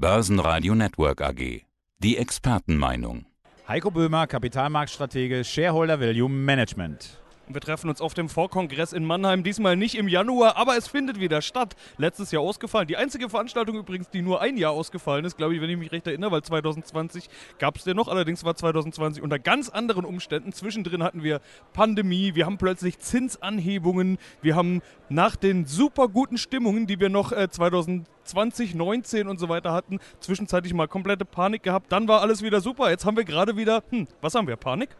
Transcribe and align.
Börsenradio 0.00 0.74
Network 0.74 1.20
AG. 1.20 1.66
Die 1.98 2.16
Expertenmeinung. 2.16 3.26
Heiko 3.68 3.90
Böhmer, 3.90 4.26
Kapitalmarktstratege, 4.26 5.44
Shareholder 5.44 6.00
Value 6.00 6.26
Management. 6.26 7.20
Wir 7.52 7.60
treffen 7.60 7.90
uns 7.90 8.00
auf 8.00 8.14
dem 8.14 8.28
Vorkongress 8.28 8.92
in 8.92 9.04
Mannheim, 9.04 9.42
diesmal 9.42 9.76
nicht 9.76 9.96
im 9.96 10.06
Januar, 10.06 10.56
aber 10.56 10.76
es 10.76 10.86
findet 10.86 11.18
wieder 11.18 11.42
statt. 11.42 11.74
Letztes 11.98 12.30
Jahr 12.30 12.42
ausgefallen. 12.42 12.86
Die 12.86 12.96
einzige 12.96 13.28
Veranstaltung 13.28 13.76
übrigens, 13.76 14.08
die 14.08 14.22
nur 14.22 14.40
ein 14.40 14.56
Jahr 14.56 14.70
ausgefallen 14.72 15.24
ist, 15.24 15.36
glaube 15.36 15.56
ich, 15.56 15.60
wenn 15.60 15.68
ich 15.68 15.76
mich 15.76 15.90
recht 15.90 16.06
erinnere, 16.06 16.30
weil 16.30 16.42
2020 16.42 17.28
gab 17.58 17.76
es 17.76 17.84
den 17.84 17.96
noch. 17.96 18.06
Allerdings 18.06 18.44
war 18.44 18.54
2020 18.54 19.20
unter 19.22 19.40
ganz 19.40 19.68
anderen 19.68 20.04
Umständen. 20.04 20.52
Zwischendrin 20.52 21.02
hatten 21.02 21.24
wir 21.24 21.40
Pandemie, 21.72 22.36
wir 22.36 22.46
haben 22.46 22.56
plötzlich 22.56 23.00
Zinsanhebungen, 23.00 24.18
wir 24.42 24.54
haben 24.54 24.80
nach 25.08 25.34
den 25.34 25.66
super 25.66 26.06
guten 26.06 26.38
Stimmungen, 26.38 26.86
die 26.86 27.00
wir 27.00 27.08
noch 27.08 27.32
äh, 27.32 27.50
2020, 27.50 28.76
19 28.76 29.26
und 29.26 29.40
so 29.40 29.48
weiter 29.48 29.72
hatten, 29.72 29.98
zwischenzeitlich 30.20 30.72
mal 30.72 30.86
komplette 30.86 31.24
Panik 31.24 31.64
gehabt. 31.64 31.90
Dann 31.90 32.06
war 32.06 32.20
alles 32.20 32.42
wieder 32.42 32.60
super. 32.60 32.90
Jetzt 32.90 33.04
haben 33.04 33.16
wir 33.16 33.24
gerade 33.24 33.56
wieder, 33.56 33.82
hm, 33.90 34.06
was 34.20 34.36
haben 34.36 34.46
wir? 34.46 34.56
Panik? 34.56 34.90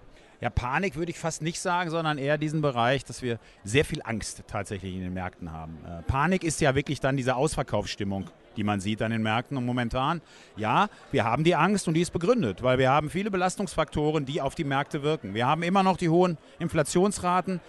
Ja, 0.40 0.48
Panik 0.48 0.96
würde 0.96 1.10
ich 1.10 1.18
fast 1.18 1.42
nicht 1.42 1.60
sagen, 1.60 1.90
sondern 1.90 2.16
eher 2.16 2.38
diesen 2.38 2.62
Bereich, 2.62 3.04
dass 3.04 3.20
wir 3.20 3.38
sehr 3.62 3.84
viel 3.84 4.00
Angst 4.02 4.42
tatsächlich 4.46 4.94
in 4.94 5.02
den 5.02 5.12
Märkten 5.12 5.52
haben. 5.52 5.78
Äh, 5.84 6.02
Panik 6.02 6.44
ist 6.44 6.62
ja 6.62 6.74
wirklich 6.74 6.98
dann 6.98 7.18
diese 7.18 7.36
Ausverkaufsstimmung, 7.36 8.30
die 8.56 8.64
man 8.64 8.80
sieht 8.80 9.02
an 9.02 9.10
den 9.10 9.22
Märkten. 9.22 9.58
Und 9.58 9.66
momentan, 9.66 10.22
ja, 10.56 10.88
wir 11.12 11.24
haben 11.24 11.44
die 11.44 11.54
Angst 11.54 11.88
und 11.88 11.94
die 11.94 12.00
ist 12.00 12.12
begründet, 12.12 12.62
weil 12.62 12.78
wir 12.78 12.90
haben 12.90 13.10
viele 13.10 13.30
Belastungsfaktoren, 13.30 14.24
die 14.24 14.40
auf 14.40 14.54
die 14.54 14.64
Märkte 14.64 15.02
wirken. 15.02 15.34
Wir 15.34 15.46
haben 15.46 15.62
immer 15.62 15.82
noch 15.82 15.98
die 15.98 16.08
hohen 16.08 16.38
Inflationsraten. 16.58 17.60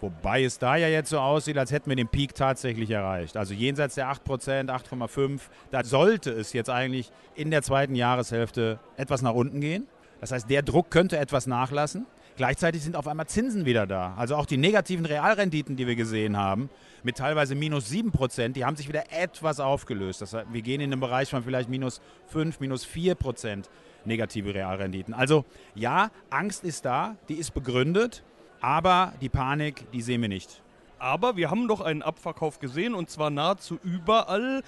Wobei 0.00 0.44
es 0.44 0.58
da 0.58 0.76
ja 0.76 0.86
jetzt 0.86 1.10
so 1.10 1.18
aussieht, 1.18 1.58
als 1.58 1.72
hätten 1.72 1.88
wir 1.88 1.96
den 1.96 2.06
Peak 2.08 2.34
tatsächlich 2.34 2.90
erreicht. 2.90 3.36
Also 3.36 3.52
jenseits 3.54 3.96
der 3.96 4.12
8%, 4.12 4.68
8,5%, 4.68 5.40
da 5.70 5.82
sollte 5.82 6.30
es 6.30 6.52
jetzt 6.52 6.70
eigentlich 6.70 7.10
in 7.34 7.50
der 7.50 7.62
zweiten 7.62 7.96
Jahreshälfte 7.96 8.78
etwas 8.96 9.22
nach 9.22 9.34
unten 9.34 9.60
gehen. 9.60 9.88
Das 10.20 10.30
heißt, 10.30 10.48
der 10.50 10.62
Druck 10.62 10.90
könnte 10.90 11.16
etwas 11.18 11.46
nachlassen. 11.46 12.06
Gleichzeitig 12.38 12.84
sind 12.84 12.94
auf 12.94 13.08
einmal 13.08 13.26
Zinsen 13.26 13.64
wieder 13.64 13.88
da. 13.88 14.14
Also 14.16 14.36
auch 14.36 14.46
die 14.46 14.58
negativen 14.58 15.04
Realrenditen, 15.04 15.74
die 15.74 15.88
wir 15.88 15.96
gesehen 15.96 16.36
haben, 16.36 16.70
mit 17.02 17.16
teilweise 17.16 17.56
minus 17.56 17.88
7 17.88 18.12
Prozent, 18.12 18.54
die 18.54 18.64
haben 18.64 18.76
sich 18.76 18.86
wieder 18.86 19.10
etwas 19.10 19.58
aufgelöst. 19.58 20.22
Das 20.22 20.34
heißt, 20.34 20.46
wir 20.52 20.62
gehen 20.62 20.80
in 20.80 20.90
den 20.90 21.00
Bereich 21.00 21.30
von 21.30 21.42
vielleicht 21.42 21.68
minus 21.68 22.00
5, 22.28 22.60
minus 22.60 22.84
4 22.84 23.16
Prozent 23.16 23.68
negative 24.04 24.54
Realrenditen. 24.54 25.14
Also 25.14 25.44
ja, 25.74 26.12
Angst 26.30 26.62
ist 26.62 26.84
da, 26.84 27.16
die 27.28 27.34
ist 27.34 27.54
begründet, 27.54 28.22
aber 28.60 29.14
die 29.20 29.28
Panik, 29.28 29.90
die 29.90 30.00
sehen 30.00 30.22
wir 30.22 30.28
nicht. 30.28 30.62
Aber 31.00 31.36
wir 31.36 31.50
haben 31.50 31.66
doch 31.66 31.80
einen 31.80 32.02
Abverkauf 32.02 32.60
gesehen 32.60 32.94
und 32.94 33.10
zwar 33.10 33.30
nahezu 33.30 33.80
überall. 33.82 34.62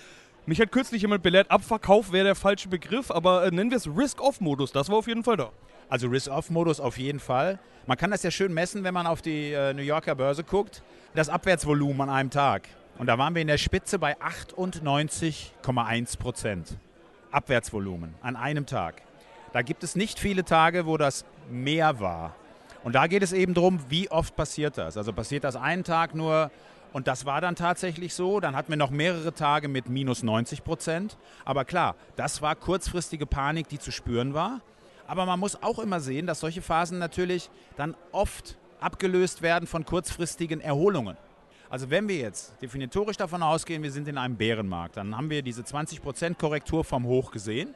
Mich 0.44 0.60
hat 0.60 0.72
kürzlich 0.72 1.02
jemand 1.02 1.22
belehrt, 1.22 1.52
Abverkauf 1.52 2.10
wäre 2.10 2.24
der 2.24 2.34
falsche 2.34 2.68
Begriff, 2.68 3.12
aber 3.12 3.44
äh, 3.44 3.52
nennen 3.52 3.70
wir 3.70 3.76
es 3.76 3.86
Risk-Off-Modus. 3.86 4.72
Das 4.72 4.88
war 4.88 4.96
auf 4.96 5.06
jeden 5.06 5.22
Fall 5.22 5.36
da. 5.36 5.52
Also 5.90 6.06
Risk-Off-Modus 6.08 6.80
auf 6.80 6.98
jeden 6.98 7.18
Fall. 7.18 7.58
Man 7.86 7.98
kann 7.98 8.12
das 8.12 8.22
ja 8.22 8.30
schön 8.30 8.54
messen, 8.54 8.84
wenn 8.84 8.94
man 8.94 9.06
auf 9.06 9.20
die 9.20 9.52
äh, 9.52 9.74
New 9.74 9.82
Yorker 9.82 10.14
Börse 10.14 10.44
guckt. 10.44 10.82
Das 11.14 11.28
Abwärtsvolumen 11.28 12.02
an 12.02 12.10
einem 12.10 12.30
Tag. 12.30 12.68
Und 12.98 13.06
da 13.06 13.18
waren 13.18 13.34
wir 13.34 13.42
in 13.42 13.48
der 13.48 13.58
Spitze 13.58 13.98
bei 13.98 14.16
98,1 14.20 16.18
Prozent. 16.18 16.78
Abwärtsvolumen 17.32 18.14
an 18.22 18.36
einem 18.36 18.66
Tag. 18.66 19.02
Da 19.52 19.62
gibt 19.62 19.82
es 19.82 19.96
nicht 19.96 20.20
viele 20.20 20.44
Tage, 20.44 20.86
wo 20.86 20.96
das 20.96 21.24
mehr 21.50 21.98
war. 21.98 22.36
Und 22.84 22.94
da 22.94 23.08
geht 23.08 23.22
es 23.24 23.32
eben 23.32 23.54
darum, 23.54 23.80
wie 23.88 24.10
oft 24.10 24.36
passiert 24.36 24.78
das. 24.78 24.96
Also 24.96 25.12
passiert 25.12 25.42
das 25.42 25.56
einen 25.56 25.82
Tag 25.82 26.14
nur 26.14 26.50
und 26.92 27.06
das 27.08 27.24
war 27.24 27.40
dann 27.40 27.56
tatsächlich 27.56 28.14
so. 28.14 28.38
Dann 28.40 28.54
hatten 28.54 28.70
wir 28.70 28.76
noch 28.76 28.90
mehrere 28.90 29.32
Tage 29.32 29.68
mit 29.68 29.88
minus 29.88 30.22
90 30.22 30.62
Prozent. 30.62 31.18
Aber 31.44 31.64
klar, 31.64 31.96
das 32.16 32.42
war 32.42 32.54
kurzfristige 32.54 33.26
Panik, 33.26 33.68
die 33.68 33.78
zu 33.78 33.90
spüren 33.90 34.34
war. 34.34 34.60
Aber 35.10 35.26
man 35.26 35.40
muss 35.40 35.60
auch 35.60 35.80
immer 35.80 35.98
sehen, 35.98 36.28
dass 36.28 36.38
solche 36.38 36.62
Phasen 36.62 37.00
natürlich 37.00 37.50
dann 37.76 37.96
oft 38.12 38.56
abgelöst 38.78 39.42
werden 39.42 39.66
von 39.66 39.84
kurzfristigen 39.84 40.60
Erholungen. 40.60 41.16
Also 41.68 41.90
wenn 41.90 42.06
wir 42.06 42.18
jetzt 42.18 42.54
definitorisch 42.62 43.16
davon 43.16 43.42
ausgehen, 43.42 43.82
wir 43.82 43.90
sind 43.90 44.06
in 44.06 44.16
einem 44.16 44.36
Bärenmarkt, 44.36 44.96
dann 44.96 45.16
haben 45.16 45.28
wir 45.28 45.42
diese 45.42 45.62
20% 45.62 46.34
Korrektur 46.34 46.84
vom 46.84 47.06
Hoch 47.06 47.32
gesehen. 47.32 47.74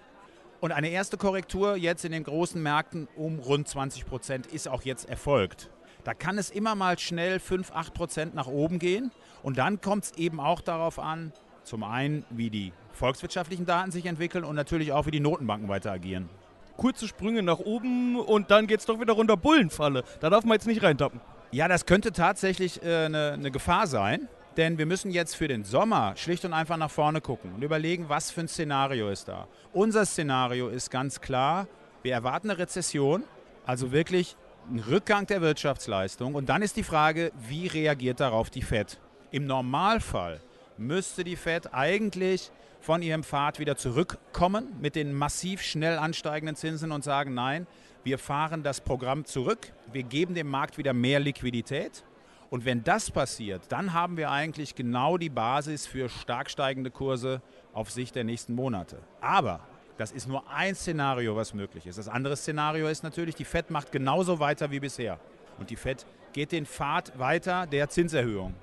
Und 0.60 0.70
eine 0.70 0.90
erste 0.90 1.16
Korrektur 1.16 1.74
jetzt 1.74 2.04
in 2.04 2.12
den 2.12 2.22
großen 2.22 2.62
Märkten 2.62 3.08
um 3.16 3.40
rund 3.40 3.66
20% 3.66 4.52
ist 4.52 4.68
auch 4.68 4.82
jetzt 4.82 5.08
erfolgt. 5.08 5.70
Da 6.04 6.14
kann 6.14 6.38
es 6.38 6.50
immer 6.50 6.76
mal 6.76 7.00
schnell 7.00 7.40
5, 7.40 7.72
8% 7.72 8.34
nach 8.34 8.46
oben 8.46 8.78
gehen. 8.78 9.10
Und 9.42 9.58
dann 9.58 9.80
kommt 9.80 10.04
es 10.04 10.12
eben 10.12 10.38
auch 10.38 10.60
darauf 10.60 11.00
an, 11.00 11.32
zum 11.64 11.82
einen, 11.82 12.24
wie 12.30 12.50
die 12.50 12.72
volkswirtschaftlichen 12.92 13.66
Daten 13.66 13.90
sich 13.90 14.06
entwickeln 14.06 14.44
und 14.44 14.54
natürlich 14.54 14.92
auch, 14.92 15.06
wie 15.06 15.10
die 15.10 15.18
Notenbanken 15.18 15.68
weiter 15.68 15.90
agieren 15.90 16.28
kurze 16.76 17.08
Sprünge 17.08 17.42
nach 17.42 17.58
oben 17.58 18.18
und 18.18 18.50
dann 18.50 18.66
geht 18.66 18.80
es 18.80 18.86
doch 18.86 19.00
wieder 19.00 19.12
runter 19.12 19.36
Bullenfalle. 19.36 20.04
Da 20.20 20.30
darf 20.30 20.44
man 20.44 20.54
jetzt 20.54 20.66
nicht 20.66 20.82
reintappen. 20.82 21.20
Ja, 21.50 21.68
das 21.68 21.86
könnte 21.86 22.12
tatsächlich 22.12 22.82
äh, 22.82 23.06
eine, 23.06 23.32
eine 23.32 23.50
Gefahr 23.50 23.86
sein. 23.86 24.28
Denn 24.56 24.78
wir 24.78 24.86
müssen 24.86 25.10
jetzt 25.10 25.34
für 25.34 25.48
den 25.48 25.64
Sommer 25.64 26.14
schlicht 26.16 26.44
und 26.44 26.52
einfach 26.52 26.76
nach 26.76 26.90
vorne 26.90 27.20
gucken 27.20 27.54
und 27.54 27.62
überlegen, 27.62 28.08
was 28.08 28.30
für 28.30 28.42
ein 28.42 28.48
Szenario 28.48 29.08
ist 29.08 29.26
da. 29.26 29.48
Unser 29.72 30.06
Szenario 30.06 30.68
ist 30.68 30.90
ganz 30.90 31.20
klar, 31.20 31.66
wir 32.02 32.12
erwarten 32.12 32.50
eine 32.50 32.58
Rezession, 32.58 33.24
also 33.66 33.90
wirklich 33.90 34.36
einen 34.68 34.78
Rückgang 34.78 35.26
der 35.26 35.40
Wirtschaftsleistung. 35.40 36.34
Und 36.34 36.48
dann 36.48 36.62
ist 36.62 36.76
die 36.76 36.84
Frage, 36.84 37.32
wie 37.48 37.66
reagiert 37.66 38.20
darauf 38.20 38.48
die 38.50 38.62
Fed? 38.62 39.00
Im 39.32 39.46
Normalfall 39.46 40.40
müsste 40.76 41.24
die 41.24 41.36
Fed 41.36 41.72
eigentlich 41.72 42.50
von 42.80 43.02
ihrem 43.02 43.22
Pfad 43.22 43.58
wieder 43.58 43.76
zurückkommen 43.76 44.76
mit 44.80 44.94
den 44.94 45.14
massiv 45.14 45.62
schnell 45.62 45.98
ansteigenden 45.98 46.56
Zinsen 46.56 46.92
und 46.92 47.02
sagen, 47.02 47.34
nein, 47.34 47.66
wir 48.02 48.18
fahren 48.18 48.62
das 48.62 48.80
Programm 48.80 49.24
zurück, 49.24 49.72
wir 49.92 50.02
geben 50.02 50.34
dem 50.34 50.48
Markt 50.48 50.76
wieder 50.76 50.92
mehr 50.92 51.20
Liquidität. 51.20 52.04
Und 52.50 52.64
wenn 52.66 52.84
das 52.84 53.10
passiert, 53.10 53.62
dann 53.70 53.94
haben 53.94 54.16
wir 54.16 54.30
eigentlich 54.30 54.74
genau 54.74 55.16
die 55.16 55.30
Basis 55.30 55.86
für 55.86 56.08
stark 56.08 56.50
steigende 56.50 56.90
Kurse 56.90 57.40
auf 57.72 57.90
Sicht 57.90 58.14
der 58.14 58.24
nächsten 58.24 58.54
Monate. 58.54 58.98
Aber 59.20 59.60
das 59.96 60.12
ist 60.12 60.28
nur 60.28 60.48
ein 60.50 60.74
Szenario, 60.74 61.34
was 61.34 61.54
möglich 61.54 61.86
ist. 61.86 61.98
Das 61.98 62.08
andere 62.08 62.36
Szenario 62.36 62.88
ist 62.88 63.02
natürlich, 63.02 63.34
die 63.34 63.44
Fed 63.44 63.70
macht 63.70 63.90
genauso 63.90 64.38
weiter 64.38 64.70
wie 64.70 64.80
bisher. 64.80 65.18
Und 65.58 65.70
die 65.70 65.76
Fed 65.76 66.04
geht 66.32 66.52
den 66.52 66.66
Pfad 66.66 67.18
weiter 67.18 67.66
der 67.66 67.88
Zinserhöhung. 67.88 68.54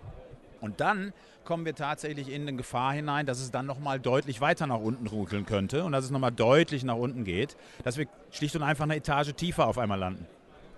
Und 0.62 0.80
dann 0.80 1.12
kommen 1.44 1.66
wir 1.66 1.76
tatsächlich 1.76 2.32
in 2.32 2.44
eine 2.44 2.54
Gefahr 2.56 2.94
hinein, 2.94 3.26
dass 3.26 3.40
es 3.42 3.52
dann 3.52 3.66
nochmal 3.66 4.00
deutlich 4.00 4.42
weiter 4.42 4.68
nach 4.68 4.80
unten 4.80 5.08
ruckeln 5.08 5.46
könnte 5.46 5.84
und 5.84 5.92
dass 5.92 6.06
es 6.06 6.12
nochmal 6.12 6.32
deutlich 6.32 6.84
nach 6.84 6.96
unten 6.96 7.24
geht, 7.24 7.58
dass 7.84 7.98
wir 7.98 8.08
schlicht 8.30 8.56
und 8.56 8.64
einfach 8.64 8.84
eine 8.84 8.96
Etage 8.96 9.34
tiefer 9.34 9.68
auf 9.68 9.78
einmal 9.78 10.00
landen. 10.00 10.28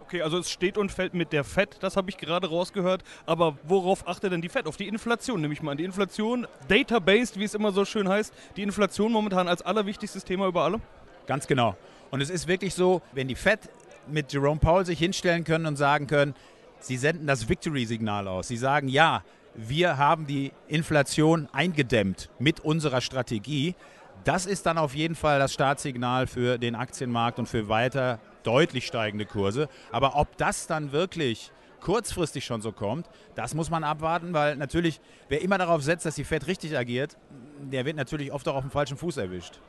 Okay, 0.01 0.21
also 0.21 0.38
es 0.38 0.51
steht 0.51 0.77
und 0.77 0.91
fällt 0.91 1.13
mit 1.13 1.33
der 1.33 1.44
FED, 1.44 1.77
das 1.79 1.97
habe 1.97 2.09
ich 2.09 2.17
gerade 2.17 2.47
rausgehört. 2.47 3.03
Aber 3.25 3.57
worauf 3.63 4.07
achtet 4.07 4.31
denn 4.31 4.41
die 4.41 4.49
FED? 4.49 4.67
Auf 4.67 4.77
die 4.77 4.88
Inflation, 4.88 5.41
nehme 5.41 5.53
ich 5.53 5.61
mal 5.61 5.71
an. 5.71 5.77
Die 5.77 5.85
Inflation, 5.85 6.45
data-based, 6.67 7.39
wie 7.39 7.45
es 7.45 7.53
immer 7.53 7.71
so 7.71 7.83
schön 7.83 8.07
heißt, 8.07 8.33
die 8.55 8.63
Inflation 8.63 9.11
momentan 9.11 9.47
als 9.47 9.61
allerwichtigstes 9.61 10.23
Thema 10.23 10.47
über 10.47 10.63
alle? 10.63 10.81
Ganz 11.25 11.47
genau. 11.47 11.75
Und 12.11 12.21
es 12.21 12.29
ist 12.29 12.47
wirklich 12.47 12.73
so, 12.73 13.01
wenn 13.13 13.27
die 13.27 13.35
FED 13.35 13.59
mit 14.07 14.31
Jerome 14.31 14.59
Powell 14.59 14.85
sich 14.85 15.00
hinstellen 15.00 15.45
können 15.45 15.65
und 15.65 15.77
sagen 15.77 16.05
können, 16.05 16.35
sie 16.79 16.97
senden 16.97 17.25
das 17.25 17.50
Victory-Signal 17.50 18.27
aus. 18.27 18.50
Sie 18.50 18.57
sagen, 18.57 18.89
ja, 18.89 19.23
wir 19.55 19.97
haben 19.97 20.25
die 20.25 20.51
Inflation 20.67 21.47
eingedämmt 21.51 22.29
mit 22.39 22.59
unserer 22.59 23.01
Strategie. 23.01 23.75
Das 24.23 24.45
ist 24.45 24.65
dann 24.65 24.77
auf 24.77 24.95
jeden 24.95 25.15
Fall 25.15 25.39
das 25.39 25.53
Startsignal 25.53 26.27
für 26.27 26.57
den 26.57 26.75
Aktienmarkt 26.75 27.39
und 27.39 27.47
für 27.47 27.69
weiter 27.69 28.19
deutlich 28.43 28.87
steigende 28.87 29.25
Kurse. 29.25 29.69
Aber 29.91 30.15
ob 30.15 30.37
das 30.37 30.67
dann 30.67 30.91
wirklich 30.91 31.51
kurzfristig 31.81 32.45
schon 32.45 32.61
so 32.61 32.71
kommt, 32.71 33.07
das 33.35 33.53
muss 33.53 33.69
man 33.69 33.83
abwarten, 33.83 34.33
weil 34.33 34.55
natürlich, 34.55 35.01
wer 35.27 35.41
immer 35.41 35.57
darauf 35.57 35.83
setzt, 35.83 36.05
dass 36.05 36.15
die 36.15 36.23
Fed 36.23 36.47
richtig 36.47 36.77
agiert, 36.77 37.17
der 37.59 37.85
wird 37.85 37.97
natürlich 37.97 38.31
oft 38.31 38.47
auch 38.47 38.55
auf 38.55 38.63
dem 38.63 38.71
falschen 38.71 38.97
Fuß 38.97 39.17
erwischt. 39.17 39.59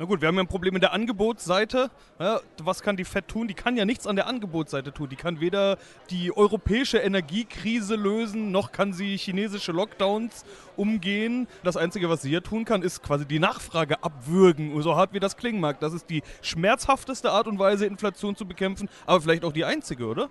Na 0.00 0.06
gut, 0.06 0.22
wir 0.22 0.28
haben 0.28 0.36
ja 0.36 0.44
ein 0.44 0.46
Problem 0.46 0.72
mit 0.72 0.82
der 0.82 0.94
Angebotsseite. 0.94 1.90
Ja, 2.18 2.40
was 2.62 2.80
kann 2.80 2.96
die 2.96 3.04
FED 3.04 3.28
tun? 3.28 3.48
Die 3.48 3.54
kann 3.54 3.76
ja 3.76 3.84
nichts 3.84 4.06
an 4.06 4.16
der 4.16 4.28
Angebotsseite 4.28 4.94
tun. 4.94 5.10
Die 5.10 5.16
kann 5.16 5.40
weder 5.40 5.76
die 6.08 6.34
europäische 6.34 6.96
Energiekrise 6.96 7.96
lösen, 7.96 8.50
noch 8.50 8.72
kann 8.72 8.94
sie 8.94 9.18
chinesische 9.18 9.72
Lockdowns 9.72 10.46
umgehen. 10.74 11.46
Das 11.64 11.76
Einzige, 11.76 12.08
was 12.08 12.22
sie 12.22 12.30
hier 12.30 12.42
tun 12.42 12.64
kann, 12.64 12.80
ist 12.80 13.02
quasi 13.02 13.26
die 13.26 13.38
Nachfrage 13.38 14.02
abwürgen, 14.02 14.80
so 14.80 14.96
hart 14.96 15.12
wie 15.12 15.20
das 15.20 15.36
klingen 15.36 15.60
mag. 15.60 15.80
Das 15.80 15.92
ist 15.92 16.08
die 16.08 16.22
schmerzhafteste 16.40 17.30
Art 17.30 17.46
und 17.46 17.58
Weise, 17.58 17.84
Inflation 17.84 18.34
zu 18.34 18.46
bekämpfen, 18.46 18.88
aber 19.04 19.20
vielleicht 19.20 19.44
auch 19.44 19.52
die 19.52 19.66
einzige, 19.66 20.06
oder? 20.06 20.30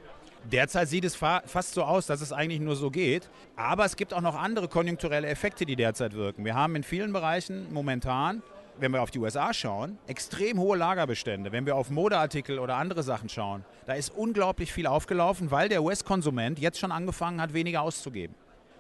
Derzeit 0.51 0.87
sieht 0.87 1.05
es 1.05 1.15
fa 1.15 1.43
fast 1.45 1.75
so 1.75 1.83
aus, 1.83 2.07
dass 2.07 2.21
es 2.21 2.33
eigentlich 2.33 2.59
nur 2.59 2.75
so 2.75 2.89
geht. 2.89 3.29
Aber 3.55 3.85
es 3.85 3.97
gibt 3.97 4.15
auch 4.15 4.21
noch 4.21 4.33
andere 4.33 4.67
konjunkturelle 4.67 5.27
Effekte, 5.27 5.67
die 5.67 5.75
derzeit 5.75 6.13
wirken. 6.13 6.43
Wir 6.43 6.55
haben 6.55 6.75
in 6.75 6.81
vielen 6.81 7.13
Bereichen 7.13 7.71
momentan 7.71 8.41
wenn 8.79 8.91
wir 8.91 9.01
auf 9.01 9.11
die 9.11 9.19
USA 9.19 9.53
schauen, 9.53 9.97
extrem 10.07 10.59
hohe 10.59 10.77
Lagerbestände. 10.77 11.51
Wenn 11.51 11.65
wir 11.65 11.75
auf 11.75 11.89
Modeartikel 11.89 12.59
oder 12.59 12.75
andere 12.75 13.03
Sachen 13.03 13.29
schauen, 13.29 13.65
da 13.85 13.93
ist 13.93 14.09
unglaublich 14.09 14.71
viel 14.71 14.87
aufgelaufen, 14.87 15.51
weil 15.51 15.69
der 15.69 15.83
US-Konsument 15.83 16.59
jetzt 16.59 16.79
schon 16.79 16.91
angefangen 16.91 17.41
hat, 17.41 17.53
weniger 17.53 17.81
auszugeben. 17.81 18.35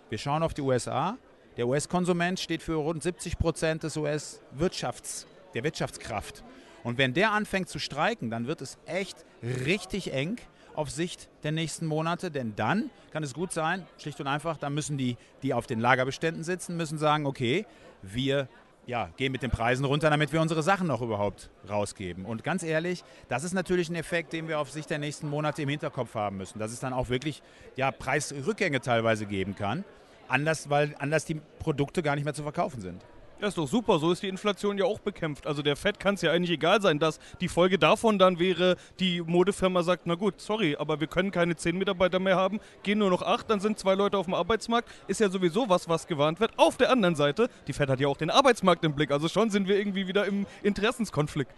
Wir 0.09 0.17
schauen 0.17 0.43
auf 0.43 0.53
die 0.53 0.61
USA. 0.61 1.17
Der 1.57 1.67
US-Konsument 1.67 2.39
steht 2.39 2.63
für 2.63 2.75
rund 2.75 3.03
70 3.03 3.37
Prozent 3.37 3.83
des 3.83 3.97
US-Wirtschafts 3.97 5.27
der 5.53 5.63
Wirtschaftskraft. 5.63 6.43
Und 6.83 6.97
wenn 6.97 7.13
der 7.13 7.31
anfängt 7.31 7.69
zu 7.69 7.79
streiken, 7.79 8.29
dann 8.29 8.47
wird 8.47 8.61
es 8.61 8.77
echt 8.85 9.25
richtig 9.43 10.13
eng 10.13 10.37
auf 10.75 10.89
Sicht 10.89 11.27
der 11.43 11.51
nächsten 11.51 11.85
Monate, 11.85 12.31
denn 12.31 12.55
dann 12.55 12.89
kann 13.11 13.23
es 13.23 13.33
gut 13.33 13.51
sein, 13.51 13.85
schlicht 13.97 14.21
und 14.21 14.27
einfach, 14.27 14.57
dann 14.57 14.73
müssen 14.73 14.97
die, 14.97 15.17
die 15.43 15.53
auf 15.53 15.67
den 15.67 15.79
Lagerbeständen 15.79 16.43
sitzen, 16.43 16.77
müssen 16.77 16.97
sagen, 16.97 17.25
okay, 17.25 17.65
wir 18.01 18.47
ja, 18.85 19.09
gehen 19.17 19.31
mit 19.31 19.43
den 19.43 19.51
Preisen 19.51 19.85
runter, 19.85 20.09
damit 20.09 20.33
wir 20.33 20.41
unsere 20.41 20.63
Sachen 20.63 20.87
noch 20.87 21.01
überhaupt 21.01 21.49
rausgeben. 21.69 22.25
Und 22.25 22.43
ganz 22.43 22.63
ehrlich, 22.63 23.03
das 23.27 23.43
ist 23.43 23.53
natürlich 23.53 23.89
ein 23.89 23.95
Effekt, 23.95 24.33
den 24.33 24.47
wir 24.47 24.59
auf 24.59 24.71
Sicht 24.71 24.89
der 24.89 24.99
nächsten 24.99 25.29
Monate 25.29 25.61
im 25.61 25.69
Hinterkopf 25.69 26.15
haben 26.15 26.37
müssen, 26.37 26.59
dass 26.59 26.71
es 26.71 26.79
dann 26.79 26.93
auch 26.93 27.09
wirklich 27.09 27.41
ja, 27.75 27.91
Preisrückgänge 27.91 28.81
teilweise 28.81 29.25
geben 29.25 29.55
kann, 29.55 29.83
anders, 30.27 30.69
weil 30.69 30.95
anders 30.99 31.25
die 31.25 31.35
Produkte 31.59 32.01
gar 32.01 32.15
nicht 32.15 32.25
mehr 32.25 32.33
zu 32.33 32.43
verkaufen 32.43 32.81
sind. 32.81 33.03
Ja, 33.41 33.47
ist 33.47 33.57
doch 33.57 33.69
super, 33.69 33.99
so 33.99 34.11
ist 34.11 34.21
die 34.21 34.27
Inflation 34.27 34.77
ja 34.77 34.83
auch 34.83 34.99
bekämpft. 34.99 35.47
Also 35.47 35.61
der 35.61 35.77
Fed 35.77 35.97
kann 35.97 36.15
es 36.15 36.21
ja 36.21 36.33
eigentlich 36.33 36.51
egal 36.51 36.81
sein, 36.81 36.99
dass 36.99 37.19
die 37.39 37.47
Folge 37.47 37.79
davon 37.79 38.19
dann 38.19 38.37
wäre, 38.37 38.75
die 38.99 39.21
Modefirma 39.21 39.81
sagt, 39.81 40.07
na 40.07 40.15
gut, 40.15 40.41
sorry, 40.41 40.75
aber 40.77 40.99
wir 40.99 41.07
können 41.07 41.31
keine 41.31 41.55
zehn 41.55 41.77
Mitarbeiter 41.77 42.19
mehr 42.19 42.35
haben, 42.35 42.59
gehen 42.83 42.99
nur 42.99 43.09
noch 43.09 43.21
acht, 43.21 43.49
dann 43.49 43.61
sind 43.61 43.79
zwei 43.79 43.95
Leute 43.95 44.17
auf 44.17 44.25
dem 44.25 44.33
Arbeitsmarkt, 44.33 44.89
ist 45.07 45.21
ja 45.21 45.29
sowieso 45.29 45.69
was, 45.69 45.87
was 45.87 46.05
gewarnt 46.05 46.41
wird. 46.41 46.51
Auf 46.57 46.75
der 46.75 46.91
anderen 46.91 47.15
Seite, 47.15 47.49
die 47.65 47.71
Fed 47.71 47.89
hat 47.89 48.01
ja 48.01 48.09
auch 48.09 48.17
den 48.17 48.29
Arbeitsmarkt 48.29 48.83
im 48.83 48.93
Blick, 48.93 49.09
also 49.09 49.29
schon 49.29 49.49
sind 49.49 49.69
wir 49.69 49.77
irgendwie 49.77 50.05
wieder 50.05 50.25
im 50.25 50.45
Interessenskonflikt. 50.61 51.53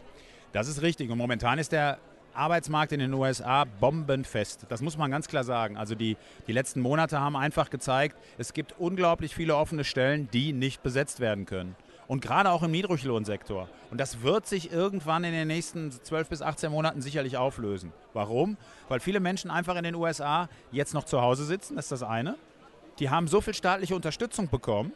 Das 0.51 0.67
ist 0.67 0.83
richtig 0.83 1.09
und 1.09 1.17
momentan 1.17 1.57
ist 1.57 1.71
der 1.71 1.97
Arbeitsmarkt 2.33 2.91
in 2.91 2.99
den 2.99 3.13
USA 3.13 3.65
bombenfest. 3.65 4.65
Das 4.69 4.81
muss 4.81 4.97
man 4.97 5.11
ganz 5.11 5.27
klar 5.27 5.43
sagen. 5.43 5.77
Also 5.77 5.95
die, 5.95 6.17
die 6.47 6.53
letzten 6.53 6.81
Monate 6.81 7.19
haben 7.19 7.35
einfach 7.35 7.69
gezeigt, 7.69 8.17
es 8.37 8.53
gibt 8.53 8.75
unglaublich 8.79 9.35
viele 9.35 9.55
offene 9.55 9.83
Stellen, 9.83 10.29
die 10.31 10.53
nicht 10.53 10.83
besetzt 10.83 11.19
werden 11.19 11.45
können. 11.45 11.75
Und 12.07 12.21
gerade 12.21 12.51
auch 12.51 12.61
im 12.63 12.71
Niedriglohnsektor. 12.71 13.69
Und 13.89 13.99
das 13.99 14.21
wird 14.21 14.45
sich 14.45 14.71
irgendwann 14.71 15.23
in 15.23 15.31
den 15.31 15.47
nächsten 15.47 15.91
12 15.91 16.29
bis 16.29 16.41
18 16.41 16.69
Monaten 16.71 17.01
sicherlich 17.01 17.37
auflösen. 17.37 17.93
Warum? 18.13 18.57
Weil 18.89 18.99
viele 18.99 19.21
Menschen 19.21 19.49
einfach 19.49 19.75
in 19.77 19.83
den 19.83 19.95
USA 19.95 20.49
jetzt 20.71 20.93
noch 20.93 21.05
zu 21.05 21.21
Hause 21.21 21.45
sitzen, 21.45 21.77
das 21.77 21.85
ist 21.85 21.91
das 21.93 22.03
eine. 22.03 22.35
Die 22.99 23.09
haben 23.09 23.27
so 23.27 23.39
viel 23.39 23.53
staatliche 23.53 23.95
Unterstützung 23.95 24.49
bekommen, 24.49 24.91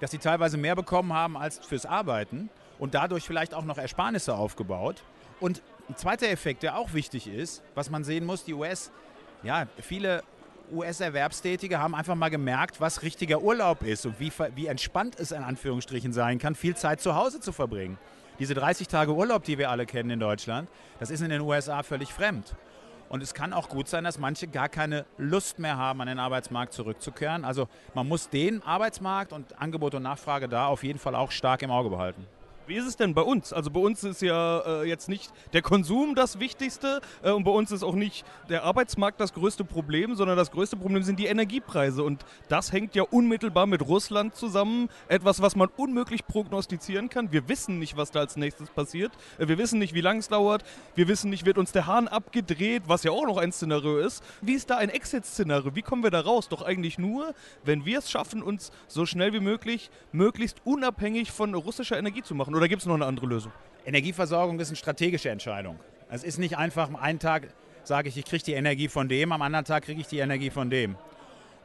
dass 0.00 0.10
sie 0.10 0.18
teilweise 0.18 0.56
mehr 0.56 0.74
bekommen 0.74 1.12
haben 1.12 1.36
als 1.36 1.58
fürs 1.58 1.86
Arbeiten 1.86 2.50
und 2.78 2.94
dadurch 2.94 3.24
vielleicht 3.24 3.54
auch 3.54 3.64
noch 3.64 3.78
Ersparnisse 3.78 4.34
aufgebaut. 4.34 5.02
Und 5.40 5.62
ein 5.88 5.96
zweiter 5.96 6.28
Effekt, 6.28 6.62
der 6.62 6.76
auch 6.76 6.92
wichtig 6.92 7.26
ist, 7.26 7.62
was 7.74 7.90
man 7.90 8.04
sehen 8.04 8.26
muss, 8.26 8.44
die 8.44 8.54
US, 8.54 8.90
ja, 9.42 9.66
viele 9.80 10.22
US-Erwerbstätige 10.70 11.78
haben 11.78 11.94
einfach 11.94 12.14
mal 12.14 12.28
gemerkt, 12.28 12.80
was 12.80 13.02
richtiger 13.02 13.40
Urlaub 13.40 13.82
ist 13.82 14.04
und 14.04 14.20
wie, 14.20 14.30
wie 14.54 14.66
entspannt 14.66 15.18
es 15.18 15.32
in 15.32 15.42
Anführungsstrichen 15.42 16.12
sein 16.12 16.38
kann, 16.38 16.54
viel 16.54 16.76
Zeit 16.76 17.00
zu 17.00 17.14
Hause 17.14 17.40
zu 17.40 17.52
verbringen. 17.52 17.98
Diese 18.38 18.54
30 18.54 18.86
Tage 18.86 19.14
Urlaub, 19.14 19.44
die 19.44 19.58
wir 19.58 19.70
alle 19.70 19.86
kennen 19.86 20.10
in 20.10 20.20
Deutschland, 20.20 20.68
das 21.00 21.10
ist 21.10 21.22
in 21.22 21.30
den 21.30 21.40
USA 21.40 21.82
völlig 21.82 22.12
fremd. 22.12 22.54
Und 23.08 23.22
es 23.22 23.32
kann 23.32 23.54
auch 23.54 23.70
gut 23.70 23.88
sein, 23.88 24.04
dass 24.04 24.18
manche 24.18 24.46
gar 24.46 24.68
keine 24.68 25.06
Lust 25.16 25.58
mehr 25.58 25.78
haben, 25.78 26.02
an 26.02 26.08
den 26.08 26.18
Arbeitsmarkt 26.18 26.74
zurückzukehren. 26.74 27.44
Also 27.44 27.66
man 27.94 28.06
muss 28.06 28.28
den 28.28 28.62
Arbeitsmarkt 28.62 29.32
und 29.32 29.58
Angebot 29.58 29.94
und 29.94 30.02
Nachfrage 30.02 30.48
da 30.48 30.66
auf 30.66 30.84
jeden 30.84 30.98
Fall 30.98 31.14
auch 31.14 31.30
stark 31.30 31.62
im 31.62 31.70
Auge 31.70 31.88
behalten. 31.88 32.26
Wie 32.68 32.76
ist 32.76 32.86
es 32.86 32.96
denn 32.96 33.14
bei 33.14 33.22
uns? 33.22 33.54
Also 33.54 33.70
bei 33.70 33.80
uns 33.80 34.04
ist 34.04 34.20
ja 34.20 34.82
äh, 34.82 34.84
jetzt 34.86 35.08
nicht 35.08 35.32
der 35.54 35.62
Konsum 35.62 36.14
das 36.14 36.38
Wichtigste 36.38 37.00
äh, 37.22 37.30
und 37.30 37.44
bei 37.44 37.50
uns 37.50 37.72
ist 37.72 37.82
auch 37.82 37.94
nicht 37.94 38.26
der 38.50 38.64
Arbeitsmarkt 38.64 39.18
das 39.22 39.32
größte 39.32 39.64
Problem, 39.64 40.14
sondern 40.16 40.36
das 40.36 40.50
größte 40.50 40.76
Problem 40.76 41.02
sind 41.02 41.18
die 41.18 41.28
Energiepreise 41.28 42.02
und 42.02 42.26
das 42.50 42.70
hängt 42.70 42.94
ja 42.94 43.04
unmittelbar 43.04 43.64
mit 43.64 43.80
Russland 43.80 44.36
zusammen. 44.36 44.90
Etwas, 45.08 45.40
was 45.40 45.56
man 45.56 45.70
unmöglich 45.78 46.26
prognostizieren 46.26 47.08
kann. 47.08 47.32
Wir 47.32 47.48
wissen 47.48 47.78
nicht, 47.78 47.96
was 47.96 48.10
da 48.10 48.20
als 48.20 48.36
nächstes 48.36 48.68
passiert. 48.68 49.12
Äh, 49.38 49.48
wir 49.48 49.56
wissen 49.56 49.78
nicht, 49.78 49.94
wie 49.94 50.02
lange 50.02 50.18
es 50.18 50.28
dauert. 50.28 50.62
Wir 50.94 51.08
wissen 51.08 51.30
nicht, 51.30 51.46
wird 51.46 51.56
uns 51.56 51.72
der 51.72 51.86
Hahn 51.86 52.06
abgedreht, 52.06 52.82
was 52.86 53.02
ja 53.02 53.12
auch 53.12 53.24
noch 53.24 53.38
ein 53.38 53.50
Szenario 53.50 53.96
ist. 53.96 54.22
Wie 54.42 54.52
ist 54.52 54.68
da 54.68 54.76
ein 54.76 54.90
Exit-Szenario? 54.90 55.74
Wie 55.74 55.80
kommen 55.80 56.02
wir 56.02 56.10
da 56.10 56.20
raus? 56.20 56.50
Doch 56.50 56.60
eigentlich 56.60 56.98
nur, 56.98 57.34
wenn 57.64 57.86
wir 57.86 58.00
es 58.00 58.10
schaffen, 58.10 58.42
uns 58.42 58.72
so 58.88 59.06
schnell 59.06 59.32
wie 59.32 59.40
möglich 59.40 59.90
möglichst 60.12 60.58
unabhängig 60.64 61.32
von 61.32 61.54
russischer 61.54 61.96
Energie 61.96 62.22
zu 62.22 62.34
machen. 62.34 62.57
Oder 62.58 62.66
gibt 62.66 62.82
es 62.82 62.86
noch 62.86 62.96
eine 62.96 63.06
andere 63.06 63.26
Lösung? 63.26 63.52
Energieversorgung 63.86 64.58
ist 64.58 64.66
eine 64.66 64.76
strategische 64.76 65.30
Entscheidung. 65.30 65.78
Es 66.10 66.24
ist 66.24 66.40
nicht 66.40 66.58
einfach, 66.58 66.92
einen 66.92 67.20
Tag 67.20 67.46
sage 67.84 68.08
ich, 68.08 68.16
ich 68.16 68.24
kriege 68.24 68.42
die 68.42 68.54
Energie 68.54 68.88
von 68.88 69.08
dem, 69.08 69.30
am 69.30 69.42
anderen 69.42 69.64
Tag 69.64 69.84
kriege 69.84 70.00
ich 70.00 70.08
die 70.08 70.18
Energie 70.18 70.50
von 70.50 70.68
dem. 70.68 70.96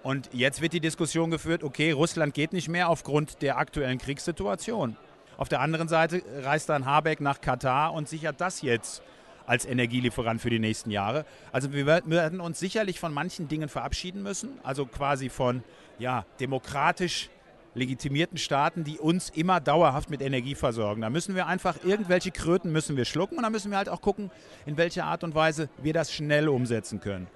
Und 0.04 0.30
jetzt 0.34 0.62
wird 0.62 0.72
die 0.72 0.80
Diskussion 0.80 1.31
geführt, 1.31 1.63
okay, 1.63 1.94
Russland 1.94 2.36
geht 2.36 2.54
nicht 2.54 2.69
mehr 2.69 2.90
aufgrund 2.90 3.42
der 3.42 3.57
aktuellen 3.57 3.98
Kriegssituation. 3.98 4.95
Auf 5.36 5.50
der 5.50 5.62
anderen 5.62 5.88
Seite 5.88 6.22
reist 6.44 6.69
dann 6.69 6.86
Habeck 6.86 7.22
nach 7.22 7.42
Katar 7.42 7.92
und 7.92 8.07
sichert 8.07 8.40
das 8.40 8.62
jetzt 8.62 9.01
als 9.48 9.66
Energielieferant 9.66 10.42
für 10.42 10.51
die 10.51 10.60
nächsten 10.60 10.92
Jahre. 10.92 11.25
Also 11.51 11.74
wir 11.74 11.88
werden 11.88 12.40
uns 12.40 12.60
sicherlich 12.60 13.00
von 13.00 13.12
manchen 13.12 13.48
Dingen 13.48 13.68
verabschieden 13.68 14.22
müssen, 14.22 14.60
also 14.62 14.86
quasi 14.86 15.30
von 15.30 15.63
ja, 15.98 16.24
demokratisch 16.40 17.31
legitimierten 17.75 18.37
Staaten, 18.37 18.83
die 18.83 18.99
uns 18.99 19.29
immer 19.29 19.59
dauerhaft 19.59 20.09
mit 20.09 20.21
Energie 20.21 20.55
versorgen. 20.55 21.01
Da 21.01 21.09
müssen 21.09 21.35
wir 21.35 21.47
einfach 21.47 21.77
irgendwelche 21.83 22.31
Kröten 22.31 22.71
müssen 22.71 22.97
wir 22.97 23.05
schlucken 23.05 23.37
und 23.37 23.43
da 23.43 23.49
müssen 23.49 23.71
wir 23.71 23.77
halt 23.77 23.89
auch 23.89 24.01
gucken, 24.01 24.31
in 24.65 24.77
welcher 24.77 25.05
Art 25.05 25.23
und 25.23 25.35
Weise 25.35 25.69
wir 25.81 25.93
das 25.93 26.11
schnell 26.13 26.49
umsetzen 26.49 26.99
können. 26.99 27.27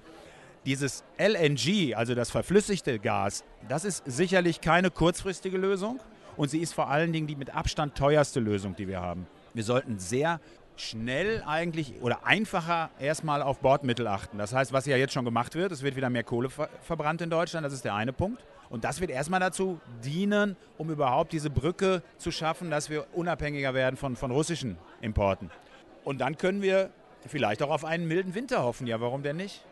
Dieses 0.66 1.04
LNG, 1.18 1.94
also 1.94 2.14
das 2.14 2.30
verflüssigte 2.30 2.98
Gas, 2.98 3.44
das 3.68 3.84
ist 3.84 4.02
sicherlich 4.06 4.60
keine 4.60 4.90
kurzfristige 4.90 5.56
Lösung 5.56 6.00
und 6.36 6.50
sie 6.50 6.60
ist 6.60 6.74
vor 6.74 6.88
allen 6.88 7.12
Dingen 7.12 7.26
die 7.26 7.36
mit 7.36 7.54
Abstand 7.54 7.94
teuerste 7.96 8.40
Lösung, 8.40 8.76
die 8.76 8.86
wir 8.86 9.00
haben. 9.00 9.26
Wir 9.54 9.64
sollten 9.64 9.98
sehr 9.98 10.40
schnell 10.80 11.42
eigentlich 11.46 12.00
oder 12.00 12.26
einfacher 12.26 12.90
erstmal 12.98 13.42
auf 13.42 13.60
Bordmittel 13.60 14.06
achten. 14.06 14.38
Das 14.38 14.52
heißt, 14.54 14.72
was 14.72 14.86
ja 14.86 14.96
jetzt 14.96 15.12
schon 15.12 15.24
gemacht 15.24 15.54
wird, 15.54 15.72
es 15.72 15.82
wird 15.82 15.96
wieder 15.96 16.10
mehr 16.10 16.24
Kohle 16.24 16.50
ver 16.50 16.68
verbrannt 16.82 17.20
in 17.20 17.30
Deutschland, 17.30 17.64
das 17.66 17.72
ist 17.72 17.84
der 17.84 17.94
eine 17.94 18.12
Punkt. 18.12 18.44
Und 18.70 18.84
das 18.84 19.00
wird 19.00 19.10
erstmal 19.10 19.40
dazu 19.40 19.80
dienen, 20.04 20.56
um 20.76 20.90
überhaupt 20.90 21.32
diese 21.32 21.48
Brücke 21.48 22.02
zu 22.18 22.30
schaffen, 22.30 22.70
dass 22.70 22.90
wir 22.90 23.06
unabhängiger 23.14 23.72
werden 23.72 23.96
von, 23.96 24.14
von 24.14 24.30
russischen 24.30 24.76
Importen. 25.00 25.50
Und 26.04 26.20
dann 26.20 26.36
können 26.36 26.60
wir 26.60 26.90
vielleicht 27.26 27.62
auch 27.62 27.70
auf 27.70 27.84
einen 27.84 28.06
milden 28.06 28.34
Winter 28.34 28.62
hoffen. 28.62 28.86
Ja, 28.86 29.00
warum 29.00 29.22
denn 29.22 29.36
nicht? 29.36 29.64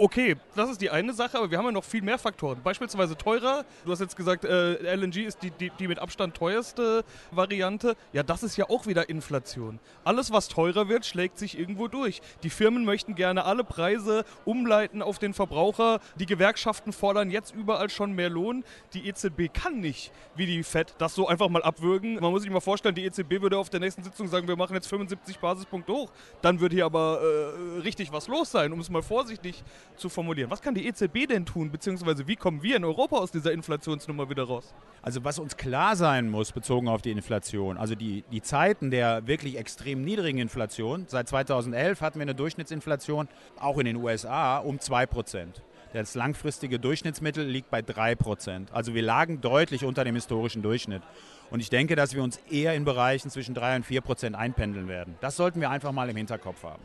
Okay, 0.00 0.36
das 0.54 0.70
ist 0.70 0.80
die 0.80 0.90
eine 0.90 1.12
Sache, 1.12 1.38
aber 1.38 1.50
wir 1.50 1.58
haben 1.58 1.64
ja 1.64 1.72
noch 1.72 1.82
viel 1.82 2.02
mehr 2.02 2.18
Faktoren. 2.18 2.60
Beispielsweise 2.62 3.16
teurer. 3.16 3.64
Du 3.84 3.90
hast 3.90 3.98
jetzt 3.98 4.14
gesagt, 4.14 4.44
äh, 4.44 4.94
LNG 4.94 5.24
ist 5.26 5.42
die, 5.42 5.50
die, 5.50 5.72
die 5.76 5.88
mit 5.88 5.98
Abstand 5.98 6.36
teuerste 6.36 7.04
Variante. 7.32 7.96
Ja, 8.12 8.22
das 8.22 8.44
ist 8.44 8.56
ja 8.56 8.70
auch 8.70 8.86
wieder 8.86 9.08
Inflation. 9.08 9.80
Alles, 10.04 10.30
was 10.30 10.46
teurer 10.46 10.88
wird, 10.88 11.04
schlägt 11.04 11.36
sich 11.36 11.58
irgendwo 11.58 11.88
durch. 11.88 12.22
Die 12.44 12.50
Firmen 12.50 12.84
möchten 12.84 13.16
gerne 13.16 13.44
alle 13.44 13.64
Preise 13.64 14.24
umleiten 14.44 15.02
auf 15.02 15.18
den 15.18 15.34
Verbraucher. 15.34 15.98
Die 16.14 16.26
Gewerkschaften 16.26 16.92
fordern 16.92 17.32
jetzt 17.32 17.52
überall 17.56 17.90
schon 17.90 18.12
mehr 18.12 18.30
Lohn. 18.30 18.62
Die 18.94 19.08
EZB 19.08 19.52
kann 19.52 19.80
nicht, 19.80 20.12
wie 20.36 20.46
die 20.46 20.62
FED, 20.62 20.94
das 20.98 21.16
so 21.16 21.26
einfach 21.26 21.48
mal 21.48 21.64
abwürgen. 21.64 22.20
Man 22.20 22.30
muss 22.30 22.42
sich 22.42 22.52
mal 22.52 22.60
vorstellen, 22.60 22.94
die 22.94 23.04
EZB 23.04 23.40
würde 23.40 23.58
auf 23.58 23.68
der 23.68 23.80
nächsten 23.80 24.04
Sitzung 24.04 24.28
sagen, 24.28 24.46
wir 24.46 24.54
machen 24.54 24.74
jetzt 24.74 24.86
75 24.86 25.40
Basispunkte 25.40 25.92
hoch. 25.92 26.12
Dann 26.40 26.60
würde 26.60 26.76
hier 26.76 26.84
aber 26.84 27.20
äh, 27.20 27.80
richtig 27.80 28.12
was 28.12 28.28
los 28.28 28.52
sein, 28.52 28.72
um 28.72 28.78
es 28.78 28.90
mal 28.90 29.02
vorsichtig 29.02 29.64
zu 29.96 30.08
formulieren. 30.08 30.50
Was 30.50 30.62
kann 30.62 30.74
die 30.74 30.86
EZB 30.86 31.26
denn 31.28 31.44
tun, 31.46 31.70
beziehungsweise 31.70 32.26
wie 32.26 32.36
kommen 32.36 32.62
wir 32.62 32.76
in 32.76 32.84
Europa 32.84 33.16
aus 33.16 33.30
dieser 33.30 33.52
Inflationsnummer 33.52 34.30
wieder 34.30 34.44
raus? 34.44 34.74
Also 35.02 35.24
was 35.24 35.38
uns 35.38 35.56
klar 35.56 35.96
sein 35.96 36.30
muss, 36.30 36.52
bezogen 36.52 36.88
auf 36.88 37.02
die 37.02 37.10
Inflation, 37.10 37.76
also 37.76 37.94
die, 37.94 38.24
die 38.30 38.42
Zeiten 38.42 38.90
der 38.90 39.26
wirklich 39.26 39.56
extrem 39.56 40.02
niedrigen 40.04 40.38
Inflation, 40.38 41.04
seit 41.08 41.28
2011 41.28 42.00
hatten 42.00 42.18
wir 42.18 42.22
eine 42.22 42.34
Durchschnittsinflation, 42.34 43.28
auch 43.58 43.78
in 43.78 43.86
den 43.86 43.96
USA, 43.96 44.58
um 44.58 44.76
2%. 44.76 45.46
Das 45.92 46.14
langfristige 46.14 46.78
Durchschnittsmittel 46.78 47.46
liegt 47.46 47.70
bei 47.70 47.80
3%. 47.80 48.72
Also 48.72 48.94
wir 48.94 49.02
lagen 49.02 49.40
deutlich 49.40 49.84
unter 49.84 50.04
dem 50.04 50.14
historischen 50.16 50.62
Durchschnitt. 50.62 51.02
Und 51.50 51.60
ich 51.60 51.70
denke, 51.70 51.96
dass 51.96 52.14
wir 52.14 52.22
uns 52.22 52.38
eher 52.50 52.74
in 52.74 52.84
Bereichen 52.84 53.30
zwischen 53.30 53.54
3 53.54 53.76
und 53.76 53.86
4% 53.86 54.34
einpendeln 54.34 54.88
werden. 54.88 55.16
Das 55.20 55.36
sollten 55.36 55.60
wir 55.60 55.70
einfach 55.70 55.92
mal 55.92 56.10
im 56.10 56.16
Hinterkopf 56.16 56.62
haben. 56.62 56.82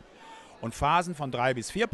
Und 0.62 0.74
Phasen 0.74 1.14
von 1.14 1.30
3 1.30 1.52
bis 1.52 1.70
4 1.70 1.86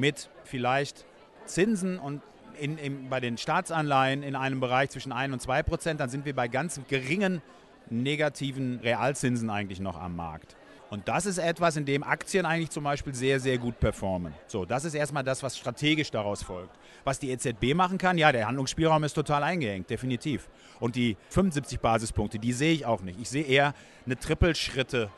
mit 0.00 0.30
vielleicht 0.44 1.04
Zinsen 1.44 1.98
und 1.98 2.22
in, 2.58 2.76
in, 2.78 3.08
bei 3.08 3.20
den 3.20 3.38
Staatsanleihen 3.38 4.22
in 4.22 4.34
einem 4.34 4.60
Bereich 4.60 4.90
zwischen 4.90 5.12
1 5.12 5.32
und 5.32 5.40
2 5.40 5.62
Prozent, 5.62 6.00
dann 6.00 6.10
sind 6.10 6.24
wir 6.24 6.34
bei 6.34 6.48
ganz 6.48 6.80
geringen 6.88 7.42
negativen 7.88 8.80
Realzinsen 8.80 9.50
eigentlich 9.50 9.80
noch 9.80 10.00
am 10.00 10.16
Markt. 10.16 10.56
Und 10.90 11.06
das 11.06 11.24
ist 11.24 11.38
etwas, 11.38 11.76
in 11.76 11.84
dem 11.84 12.02
Aktien 12.02 12.44
eigentlich 12.44 12.70
zum 12.70 12.82
Beispiel 12.82 13.14
sehr, 13.14 13.38
sehr 13.38 13.58
gut 13.58 13.78
performen. 13.78 14.34
So, 14.48 14.64
das 14.64 14.84
ist 14.84 14.94
erstmal 14.94 15.22
das, 15.22 15.40
was 15.42 15.56
strategisch 15.56 16.10
daraus 16.10 16.42
folgt. 16.42 16.76
Was 17.04 17.20
die 17.20 17.30
EZB 17.30 17.74
machen 17.74 17.96
kann, 17.96 18.18
ja, 18.18 18.32
der 18.32 18.48
Handlungsspielraum 18.48 19.04
ist 19.04 19.12
total 19.12 19.44
eingeengt, 19.44 19.88
definitiv. 19.88 20.48
Und 20.80 20.96
die 20.96 21.16
75 21.28 21.78
Basispunkte, 21.78 22.40
die 22.40 22.52
sehe 22.52 22.72
ich 22.74 22.86
auch 22.86 23.02
nicht. 23.02 23.20
Ich 23.20 23.30
sehe 23.30 23.44
eher 23.44 23.72
eine 24.04 24.18
Trippelschritte 24.18 25.10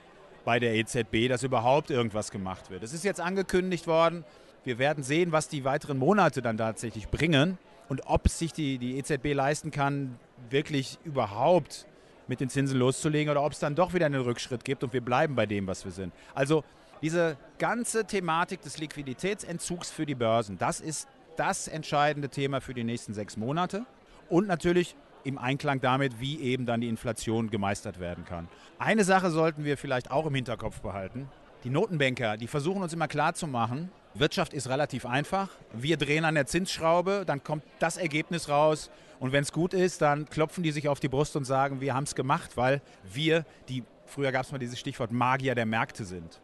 bei 0.45 0.59
der 0.59 0.75
EZB, 0.75 1.29
dass 1.29 1.43
überhaupt 1.43 1.91
irgendwas 1.91 2.31
gemacht 2.31 2.71
wird. 2.71 2.83
Es 2.83 2.93
ist 2.93 3.05
jetzt 3.05 3.21
angekündigt 3.21 3.87
worden, 3.87 4.25
wir 4.65 4.79
werden 4.79 5.03
sehen, 5.03 5.33
was 5.33 5.49
die 5.49 5.65
weiteren 5.65 5.99
Monate 5.99 6.43
dann 6.43 6.57
tatsächlich 6.57 7.09
bringen 7.09 7.59
und 7.89 8.03
ob 8.07 8.29
sich 8.29 8.53
die, 8.53 8.79
die 8.79 8.99
EZB 8.99 9.35
leisten 9.35 9.71
kann, 9.71 10.19
wirklich 10.51 10.99
überhaupt 11.05 11.87
mit 12.29 12.41
den 12.41 12.49
Zinsen 12.49 12.79
loszulegen 12.79 13.31
oder 13.31 13.43
ob 13.43 13.53
es 13.53 13.59
dann 13.59 13.75
doch 13.75 13.95
wieder 13.95 14.07
einen 14.07 14.23
Rückschritt 14.23 14.65
gibt 14.65 14.85
und 14.85 14.93
wir 14.93 15.01
bleiben 15.01 15.35
bei 15.35 15.47
dem, 15.47 15.67
was 15.67 15.85
wir 15.85 15.93
sind. 15.93 16.13
Also 16.35 16.65
diese 17.03 17.37
ganze 17.59 18.05
Thematik 18.05 18.63
des 18.63 18.79
Liquiditätsentzugs 18.79 19.91
für 19.91 20.07
die 20.07 20.15
Börsen, 20.15 20.57
das 20.59 20.81
ist 20.81 21.09
das 21.37 21.67
entscheidende 21.67 22.29
Thema 22.29 22.61
für 22.61 22.75
die 22.75 22.85
nächsten 22.85 23.15
sechs 23.15 23.37
Monate. 23.37 23.85
Und 24.29 24.47
natürlich 24.47 24.97
im 25.25 25.39
Einklang 25.39 25.81
damit, 25.81 26.21
wie 26.21 26.41
eben 26.41 26.67
dann 26.67 26.81
die 26.81 26.89
Inflation 26.89 27.51
gemeistert 27.51 28.01
werden 28.01 28.25
kann. 28.25 28.49
Eine 28.79 29.05
Sache 29.05 29.31
sollten 29.31 29.65
wir 29.65 29.77
vielleicht 29.77 30.11
auch 30.11 30.27
im 30.27 30.35
Hinterkopf 30.35 30.81
behalten. 30.81 31.29
Die 31.65 31.71
Notenbanker, 31.71 32.37
die 32.37 32.49
versuchen 32.49 32.83
uns 32.83 32.93
immer 32.93 33.09
klarzumachen, 33.09 33.91
Wirtschaft 34.15 34.53
ist 34.53 34.69
relativ 34.69 35.07
einfach. 35.07 35.49
Wir 35.73 35.97
drehen 35.97 36.25
an 36.25 36.35
der 36.35 36.47
Zinsschraube, 36.47 37.25
dann 37.27 37.43
kommt 37.43 37.65
das 37.79 37.97
Ergebnis 37.97 38.49
raus. 38.49 38.91
Und 39.21 39.33
wenn 39.33 39.43
es 39.43 39.53
gut 39.53 39.73
ist, 39.73 40.03
dann 40.03 40.29
klopfen 40.29 40.63
die 40.63 40.73
sich 40.73 40.89
auf 40.89 41.01
die 41.01 41.09
Brust 41.09 41.37
und 41.37 41.45
sagen, 41.45 41.81
wir 41.81 41.95
haben 41.95 42.05
es 42.05 42.15
gemacht, 42.15 42.57
weil 42.57 42.83
wir, 43.05 43.45
die, 43.69 43.85
früher 44.07 44.33
gab 44.33 44.45
es 44.45 44.53
mal 44.53 44.59
dieses 44.59 44.79
Stichwort 44.79 45.13
Magier 45.13 45.55
der 45.55 45.67
Märkte 45.67 46.05
sind. 46.05 46.41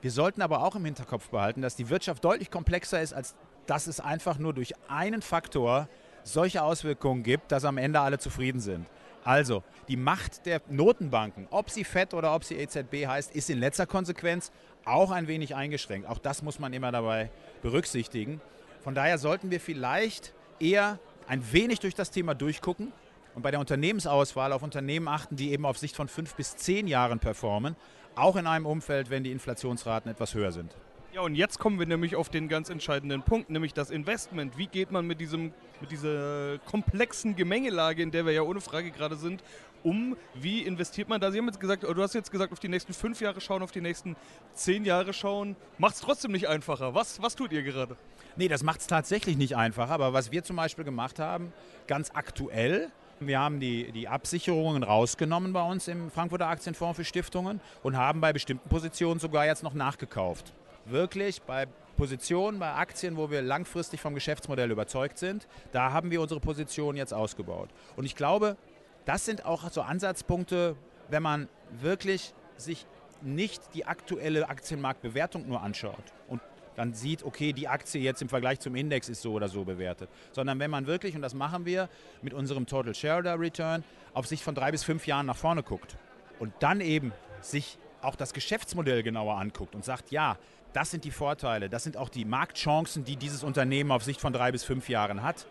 Wir 0.00 0.10
sollten 0.10 0.40
aber 0.40 0.62
auch 0.64 0.76
im 0.76 0.84
Hinterkopf 0.84 1.28
behalten, 1.28 1.60
dass 1.60 1.76
die 1.76 1.90
Wirtschaft 1.90 2.24
deutlich 2.24 2.50
komplexer 2.50 3.02
ist, 3.02 3.12
als 3.12 3.34
dass 3.66 3.86
es 3.86 4.00
einfach 4.00 4.38
nur 4.38 4.54
durch 4.54 4.72
einen 4.88 5.20
Faktor 5.20 5.88
solche 6.24 6.62
Auswirkungen 6.62 7.22
gibt, 7.22 7.52
dass 7.52 7.64
am 7.64 7.76
Ende 7.76 8.00
alle 8.00 8.18
zufrieden 8.18 8.60
sind. 8.60 8.86
Also, 9.22 9.62
die 9.88 9.96
Macht 9.96 10.46
der 10.46 10.62
Notenbanken, 10.68 11.46
ob 11.50 11.68
sie 11.68 11.84
FED 11.84 12.14
oder 12.14 12.34
ob 12.34 12.44
sie 12.44 12.56
EZB 12.56 13.06
heißt, 13.06 13.34
ist 13.34 13.50
in 13.50 13.58
letzter 13.58 13.86
Konsequenz 13.86 14.50
auch 14.84 15.10
ein 15.10 15.28
wenig 15.28 15.54
eingeschränkt. 15.54 16.08
Auch 16.08 16.18
das 16.18 16.42
muss 16.42 16.58
man 16.58 16.72
immer 16.72 16.92
dabei 16.92 17.30
berücksichtigen. 17.62 18.40
Von 18.82 18.94
daher 18.94 19.18
sollten 19.18 19.50
wir 19.50 19.60
vielleicht 19.60 20.32
eher 20.58 20.98
ein 21.26 21.52
wenig 21.52 21.80
durch 21.80 21.94
das 21.94 22.10
Thema 22.10 22.34
durchgucken 22.34 22.92
und 23.34 23.42
bei 23.42 23.50
der 23.50 23.60
Unternehmensauswahl 23.60 24.52
auf 24.52 24.62
Unternehmen 24.62 25.08
achten, 25.08 25.36
die 25.36 25.52
eben 25.52 25.64
auf 25.64 25.78
Sicht 25.78 25.96
von 25.96 26.08
fünf 26.08 26.34
bis 26.34 26.56
zehn 26.56 26.86
Jahren 26.86 27.18
performen, 27.18 27.76
auch 28.16 28.36
in 28.36 28.46
einem 28.46 28.66
Umfeld, 28.66 29.10
wenn 29.10 29.22
die 29.22 29.32
Inflationsraten 29.32 30.10
etwas 30.10 30.34
höher 30.34 30.52
sind. 30.52 30.74
Ja, 31.12 31.22
und 31.22 31.34
jetzt 31.34 31.58
kommen 31.58 31.80
wir 31.80 31.86
nämlich 31.86 32.14
auf 32.14 32.28
den 32.28 32.48
ganz 32.48 32.70
entscheidenden 32.70 33.22
Punkt, 33.22 33.50
nämlich 33.50 33.74
das 33.74 33.90
Investment. 33.90 34.56
Wie 34.56 34.68
geht 34.68 34.92
man 34.92 35.08
mit, 35.08 35.20
diesem, 35.20 35.52
mit 35.80 35.90
dieser 35.90 36.58
komplexen 36.66 37.34
Gemengelage, 37.34 38.00
in 38.00 38.12
der 38.12 38.26
wir 38.26 38.32
ja 38.32 38.42
ohne 38.42 38.60
Frage 38.60 38.92
gerade 38.92 39.16
sind, 39.16 39.42
um? 39.82 40.16
Wie 40.34 40.62
investiert 40.62 41.08
man 41.08 41.20
da? 41.20 41.30
Sie 41.30 41.38
haben 41.38 41.46
jetzt 41.46 41.60
gesagt, 41.60 41.82
du 41.82 42.02
hast 42.02 42.14
jetzt 42.14 42.30
gesagt, 42.30 42.52
auf 42.52 42.60
die 42.60 42.68
nächsten 42.68 42.92
fünf 42.92 43.20
Jahre 43.20 43.40
schauen, 43.40 43.62
auf 43.62 43.72
die 43.72 43.80
nächsten 43.80 44.16
zehn 44.54 44.84
Jahre 44.84 45.12
schauen. 45.12 45.56
Macht 45.78 45.94
es 45.94 46.00
trotzdem 46.00 46.32
nicht 46.32 46.48
einfacher. 46.48 46.94
Was, 46.94 47.22
was 47.22 47.36
tut 47.36 47.52
ihr 47.52 47.62
gerade? 47.62 47.96
Nee, 48.36 48.48
das 48.48 48.62
macht 48.62 48.80
es 48.80 48.86
tatsächlich 48.86 49.36
nicht 49.36 49.56
einfacher. 49.56 49.92
Aber 49.92 50.12
was 50.12 50.32
wir 50.32 50.44
zum 50.44 50.56
Beispiel 50.56 50.84
gemacht 50.84 51.18
haben, 51.18 51.52
ganz 51.86 52.10
aktuell, 52.14 52.90
wir 53.18 53.38
haben 53.38 53.60
die, 53.60 53.92
die 53.92 54.08
Absicherungen 54.08 54.82
rausgenommen 54.82 55.52
bei 55.52 55.62
uns 55.62 55.88
im 55.88 56.10
Frankfurter 56.10 56.48
Aktienfonds 56.48 56.96
für 56.96 57.04
Stiftungen 57.04 57.60
und 57.82 57.96
haben 57.96 58.20
bei 58.20 58.32
bestimmten 58.32 58.68
Positionen 58.68 59.20
sogar 59.20 59.46
jetzt 59.46 59.62
noch 59.62 59.74
nachgekauft 59.74 60.52
wirklich 60.86 61.42
bei 61.42 61.66
Positionen, 61.96 62.58
bei 62.58 62.72
Aktien, 62.72 63.16
wo 63.16 63.30
wir 63.30 63.42
langfristig 63.42 64.00
vom 64.00 64.14
Geschäftsmodell 64.14 64.70
überzeugt 64.70 65.18
sind, 65.18 65.46
da 65.72 65.92
haben 65.92 66.10
wir 66.10 66.20
unsere 66.20 66.40
Position 66.40 66.96
jetzt 66.96 67.12
ausgebaut. 67.12 67.68
Und 67.96 68.06
ich 68.06 68.16
glaube, 68.16 68.56
das 69.04 69.24
sind 69.24 69.44
auch 69.44 69.70
so 69.70 69.82
Ansatzpunkte, 69.82 70.76
wenn 71.08 71.22
man 71.22 71.48
wirklich 71.70 72.32
sich 72.56 72.86
nicht 73.22 73.62
die 73.74 73.84
aktuelle 73.86 74.48
Aktienmarktbewertung 74.48 75.46
nur 75.46 75.62
anschaut 75.62 76.04
und 76.28 76.40
dann 76.76 76.94
sieht, 76.94 77.24
okay, 77.24 77.52
die 77.52 77.68
Aktie 77.68 78.00
jetzt 78.00 78.22
im 78.22 78.28
Vergleich 78.28 78.60
zum 78.60 78.74
Index 78.74 79.08
ist 79.08 79.22
so 79.22 79.32
oder 79.32 79.48
so 79.48 79.64
bewertet, 79.64 80.08
sondern 80.32 80.58
wenn 80.60 80.70
man 80.70 80.86
wirklich, 80.86 81.14
und 81.14 81.22
das 81.22 81.34
machen 81.34 81.66
wir 81.66 81.88
mit 82.22 82.32
unserem 82.32 82.66
Total 82.66 82.94
Shareholder 82.94 83.38
Return, 83.38 83.84
auf 84.14 84.26
Sicht 84.26 84.42
von 84.42 84.54
drei 84.54 84.70
bis 84.70 84.84
fünf 84.84 85.06
Jahren 85.06 85.26
nach 85.26 85.36
vorne 85.36 85.62
guckt 85.62 85.96
und 86.38 86.54
dann 86.60 86.80
eben 86.80 87.12
sich 87.42 87.78
auch 88.02 88.16
das 88.16 88.32
Geschäftsmodell 88.32 89.02
genauer 89.02 89.36
anguckt 89.36 89.74
und 89.74 89.84
sagt, 89.84 90.10
ja, 90.10 90.38
das 90.72 90.90
sind 90.90 91.04
die 91.04 91.10
Vorteile, 91.10 91.68
das 91.68 91.82
sind 91.82 91.96
auch 91.96 92.08
die 92.08 92.24
Marktchancen, 92.24 93.04
die 93.04 93.16
dieses 93.16 93.42
Unternehmen 93.42 93.90
auf 93.90 94.04
Sicht 94.04 94.20
von 94.20 94.32
drei 94.32 94.52
bis 94.52 94.64
fünf 94.64 94.88
Jahren 94.88 95.22
hat. 95.22 95.46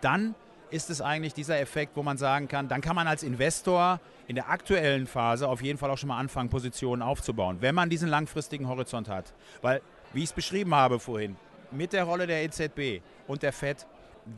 Dann 0.00 0.34
ist 0.70 0.90
es 0.90 1.00
eigentlich 1.00 1.34
dieser 1.34 1.60
Effekt, 1.60 1.96
wo 1.96 2.02
man 2.02 2.16
sagen 2.16 2.48
kann, 2.48 2.68
dann 2.68 2.80
kann 2.80 2.96
man 2.96 3.06
als 3.06 3.22
Investor 3.22 4.00
in 4.26 4.36
der 4.36 4.48
aktuellen 4.48 5.06
Phase 5.06 5.48
auf 5.48 5.62
jeden 5.62 5.78
Fall 5.78 5.90
auch 5.90 5.98
schon 5.98 6.08
mal 6.08 6.18
anfangen, 6.18 6.48
Positionen 6.48 7.02
aufzubauen, 7.02 7.58
wenn 7.60 7.74
man 7.74 7.90
diesen 7.90 8.08
langfristigen 8.08 8.68
Horizont 8.68 9.08
hat. 9.08 9.32
Weil, 9.62 9.82
wie 10.12 10.20
ich 10.20 10.26
es 10.26 10.32
beschrieben 10.32 10.74
habe 10.74 11.00
vorhin, 11.00 11.36
mit 11.70 11.92
der 11.92 12.04
Rolle 12.04 12.26
der 12.26 12.44
EZB 12.44 13.02
und 13.26 13.42
der 13.42 13.52
FED, 13.52 13.86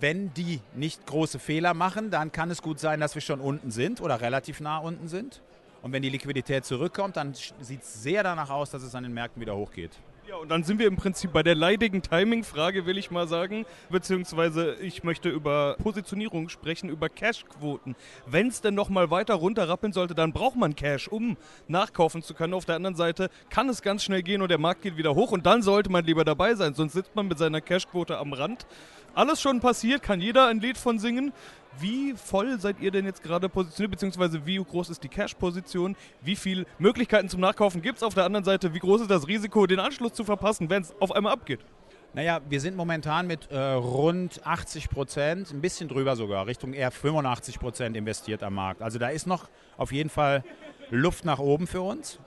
wenn 0.01 0.33
die 0.35 0.61
nicht 0.75 1.07
große 1.07 1.39
Fehler 1.39 1.75
machen, 1.75 2.11
dann 2.11 2.33
kann 2.33 2.51
es 2.51 2.63
gut 2.63 2.81
sein, 2.81 3.01
dass 3.01 3.15
wir 3.15 3.23
schon 3.23 3.41
unten 3.41 3.71
sind 3.71 4.01
oder 4.01 4.21
relativ 4.21 4.61
nah 4.61 4.79
unten 4.79 5.09
sind. 5.09 5.43
Und 5.83 5.93
wenn 5.93 6.03
die 6.03 6.11
Liquidität 6.11 6.65
zurückkommt, 6.65 7.17
dann 7.17 7.35
sieht 7.35 7.83
es 7.83 8.03
sehr 8.03 8.23
danach 8.23 8.51
aus, 8.51 8.71
dass 8.71 8.83
es 8.83 8.95
an 8.95 9.03
den 9.03 9.13
Märkten 9.13 9.41
wieder 9.41 9.57
hochgeht. 9.57 9.91
Ja, 10.29 10.37
und 10.37 10.49
dann 10.51 10.63
sind 10.63 10.79
wir 10.79 10.87
im 10.87 10.95
Prinzip 10.95 11.33
bei 11.33 11.43
der 11.43 11.57
leidigen 11.57 12.01
Timing-Frage, 12.01 12.87
will 12.87 12.97
ich 12.97 13.11
mal 13.11 13.27
sagen. 13.27 13.67
Beziehungsweise 13.91 14.77
ich 14.77 15.03
möchte 15.03 15.29
über 15.29 15.75
Positionierung 15.83 16.49
sprechen, 16.49 16.89
über 16.89 17.09
Cash-Quoten. 17.09 17.97
Wenn 18.27 18.47
es 18.47 18.61
denn 18.61 18.75
noch 18.75 18.89
mal 18.89 19.11
weiter 19.11 19.35
runterrappeln 19.35 19.93
sollte, 19.93 20.15
dann 20.15 20.33
braucht 20.33 20.55
man 20.55 20.77
Cash, 20.77 21.09
um 21.09 21.37
nachkaufen 21.67 22.23
zu 22.23 22.35
können. 22.35 22.55
Auf 22.55 22.67
der 22.67 22.77
anderen 22.77 22.95
Seite 22.95 23.31
kann 23.51 23.69
es 23.69 23.83
ganz 23.83 24.05
schnell 24.05 24.23
gehen 24.23 24.43
und 24.43 24.49
der 24.49 24.59
Markt 24.59 24.83
geht 24.83 24.97
wieder 24.97 25.17
hoch 25.17 25.33
und 25.33 25.45
dann 25.45 25.61
sollte 25.61 25.91
man 25.91 26.05
lieber 26.05 26.25
dabei 26.25 26.55
sein. 26.55 26.75
Sonst 26.75 26.93
sitzt 26.93 27.17
man 27.17 27.27
mit 27.27 27.39
seiner 27.39 27.61
Cash-Quote 27.61 28.17
am 28.17 28.33
Rand. 28.33 28.65
Alles 29.15 29.43
schon 29.43 29.59
passiert, 29.59 30.05
kann 30.05 30.21
jeder 30.21 30.47
ein 30.47 30.61
Lied 30.61 30.79
von 30.79 31.01
singen. 31.01 31.33
Wie 31.79 32.15
voll 32.15 32.61
seid 32.61 32.81
ihr 32.81 32.91
denn 32.91 33.07
jetzt 33.07 33.23
gerade 33.23 33.49
positioniert, 33.49 33.93
beziehungsweise 33.93 34.45
wie 34.45 34.57
groß 34.57 34.91
ist 34.91 35.03
die 35.03 35.09
Cash-Position? 35.09 35.97
Wie 36.21 36.37
viele 36.37 36.67
Möglichkeiten 36.79 37.29
zum 37.29 37.41
Nachkaufen 37.41 37.81
gibt 37.81 37.97
es 37.99 38.03
auf 38.03 38.15
der 38.15 38.25
anderen 38.25 38.45
Seite? 38.45 38.75
Wie 38.75 38.79
groß 38.79 39.03
ist 39.03 39.11
das 39.11 39.27
Risiko, 39.27 39.67
den 39.67 39.81
Anschluss 39.81 40.13
zu 40.13 40.25
verpassen, 40.25 40.69
wenn 40.69 40.83
es 40.83 40.95
auf 41.01 41.13
einmal 41.13 41.33
abgeht? 41.33 41.61
Naja, 42.15 42.41
wir 42.47 42.61
sind 42.61 42.77
momentan 42.77 43.27
mit 43.27 43.51
äh, 43.51 43.59
rund 43.59 44.47
80 44.47 44.91
Prozent, 44.91 45.51
ein 45.51 45.63
bisschen 45.63 45.89
drüber 45.89 46.15
sogar, 46.15 46.47
Richtung 46.47 46.75
eher 46.75 46.91
85 46.91 47.59
Prozent 47.59 47.97
investiert 47.97 48.43
am 48.43 48.55
Markt. 48.55 48.83
Also 48.83 48.99
da 48.99 49.09
ist 49.09 49.27
noch 49.27 49.49
auf 49.79 49.93
jeden 49.93 50.11
Fall 50.11 50.45
Luft 50.91 51.25
nach 51.25 51.39
oben 51.39 51.67
für 51.67 51.81
uns. 51.81 52.19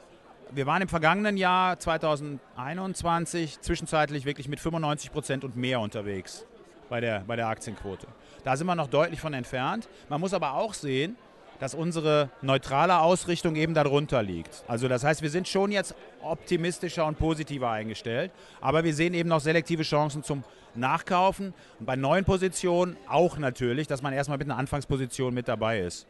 Wir 0.51 0.65
waren 0.65 0.81
im 0.81 0.87
vergangenen 0.87 1.37
Jahr 1.37 1.77
2021 1.77 3.61
zwischenzeitlich 3.61 4.25
wirklich 4.25 4.47
mit 4.47 4.59
95 4.59 5.11
Prozent 5.11 5.43
und 5.43 5.55
mehr 5.55 5.79
unterwegs 5.79 6.47
bei 6.89 6.99
der, 6.99 7.23
bei 7.25 7.35
der 7.35 7.47
Aktienquote. 7.47 8.07
Da 8.43 8.55
sind 8.55 8.67
wir 8.67 8.75
noch 8.75 8.87
deutlich 8.87 9.19
von 9.19 9.33
entfernt. 9.33 9.87
Man 10.09 10.21
muss 10.21 10.33
aber 10.33 10.53
auch 10.53 10.73
sehen, 10.73 11.17
dass 11.59 11.73
unsere 11.73 12.29
neutrale 12.41 12.99
Ausrichtung 12.99 13.55
eben 13.55 13.73
darunter 13.73 14.21
liegt. 14.21 14.63
Also 14.67 14.87
das 14.87 15.03
heißt, 15.03 15.21
wir 15.21 15.29
sind 15.29 15.47
schon 15.47 15.71
jetzt 15.71 15.95
optimistischer 16.21 17.05
und 17.05 17.17
positiver 17.17 17.69
eingestellt, 17.69 18.31
aber 18.61 18.83
wir 18.83 18.93
sehen 18.93 19.13
eben 19.13 19.29
noch 19.29 19.39
selektive 19.39 19.83
Chancen 19.83 20.23
zum 20.23 20.43
Nachkaufen 20.75 21.53
und 21.79 21.85
bei 21.85 21.95
neuen 21.95 22.25
Positionen 22.25 22.97
auch 23.07 23.37
natürlich, 23.37 23.87
dass 23.87 24.01
man 24.01 24.13
erstmal 24.13 24.37
mit 24.37 24.47
einer 24.47 24.57
Anfangsposition 24.57 25.33
mit 25.33 25.47
dabei 25.47 25.79
ist. 25.79 26.07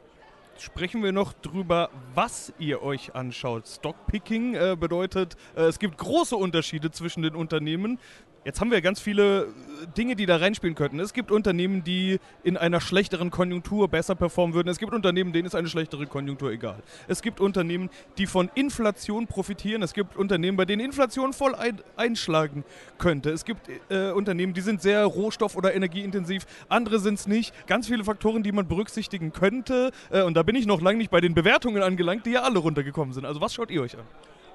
Sprechen 0.57 1.03
wir 1.03 1.11
noch 1.11 1.33
drüber, 1.33 1.89
was 2.13 2.53
ihr 2.59 2.81
euch 2.81 3.13
anschaut. 3.13 3.67
Stockpicking 3.67 4.55
äh, 4.55 4.77
bedeutet, 4.79 5.35
äh, 5.55 5.63
es 5.63 5.79
gibt 5.79 5.97
große 5.97 6.35
Unterschiede 6.37 6.91
zwischen 6.91 7.23
den 7.23 7.35
Unternehmen. 7.35 7.99
Jetzt 8.45 8.61
haben 8.61 8.69
wir 8.69 8.79
ganz 8.81 8.99
viele 8.99 9.45
äh, 9.45 9.47
Dinge, 9.97 10.15
die 10.15 10.27
da 10.27 10.37
reinspielen 10.37 10.75
könnten. 10.75 10.99
Es 10.99 11.13
gibt 11.13 11.31
Unternehmen, 11.31 11.83
die 11.83 12.19
in 12.43 12.57
einer 12.57 12.79
schlechteren 12.79 13.31
Konjunktur 13.31 13.87
besser 13.87 14.13
performen 14.13 14.53
würden. 14.53 14.67
Es 14.67 14.77
gibt 14.77 14.93
Unternehmen, 14.93 15.33
denen 15.33 15.47
ist 15.47 15.55
eine 15.55 15.67
schlechtere 15.67 16.05
Konjunktur 16.05 16.51
egal. 16.51 16.83
Es 17.07 17.23
gibt 17.23 17.39
Unternehmen, 17.39 17.89
die 18.19 18.27
von 18.27 18.51
Inflation 18.53 19.25
profitieren. 19.25 19.81
Es 19.81 19.95
gibt 19.95 20.15
Unternehmen, 20.15 20.57
bei 20.57 20.65
denen 20.65 20.85
Inflation 20.85 21.33
voll 21.33 21.55
ein 21.55 21.81
einschlagen 21.97 22.63
könnte. 22.99 23.31
Es 23.31 23.45
gibt 23.45 23.67
äh, 23.89 24.11
Unternehmen, 24.11 24.53
die 24.53 24.61
sind 24.61 24.79
sehr 24.79 25.03
rohstoff- 25.05 25.55
oder 25.55 25.73
energieintensiv. 25.73 26.45
Andere 26.69 26.99
sind 26.99 27.15
es 27.15 27.25
nicht. 27.25 27.51
Ganz 27.65 27.87
viele 27.87 28.03
Faktoren, 28.03 28.43
die 28.43 28.51
man 28.51 28.67
berücksichtigen 28.67 29.33
könnte. 29.33 29.89
Äh, 30.11 30.21
und 30.21 30.35
da 30.35 30.43
bin 30.43 30.55
ich 30.55 30.67
noch 30.67 30.81
lange 30.81 30.99
nicht 30.99 31.09
bei 31.09 31.19
den 31.19 31.33
Bewertungen 31.33 31.81
angelangt, 31.81 32.27
die 32.27 32.31
ja 32.33 32.43
alle 32.43 32.59
runtergekommen 32.59 33.11
sind. 33.11 33.25
Also 33.25 33.41
was 33.41 33.55
schaut 33.55 33.71
ihr 33.71 33.81
euch 33.81 33.97
an? 33.97 34.05